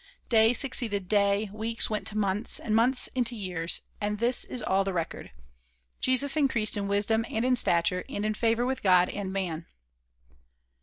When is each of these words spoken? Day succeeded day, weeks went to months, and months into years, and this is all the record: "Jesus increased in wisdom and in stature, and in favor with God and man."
Day 0.29 0.51
succeeded 0.53 1.07
day, 1.07 1.47
weeks 1.53 1.87
went 1.87 2.07
to 2.07 2.17
months, 2.17 2.57
and 2.57 2.75
months 2.75 3.07
into 3.13 3.35
years, 3.35 3.81
and 4.01 4.17
this 4.17 4.43
is 4.43 4.63
all 4.63 4.83
the 4.83 4.93
record: 4.93 5.31
"Jesus 5.99 6.35
increased 6.35 6.75
in 6.75 6.87
wisdom 6.87 7.23
and 7.29 7.45
in 7.45 7.55
stature, 7.55 8.03
and 8.09 8.25
in 8.25 8.33
favor 8.33 8.65
with 8.65 8.81
God 8.81 9.09
and 9.09 9.31
man." 9.31 9.67